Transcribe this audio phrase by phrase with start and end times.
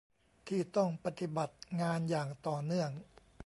[0.47, 2.89] ที่ต้องปฏิบัติงานอย่างต่อเนื่อง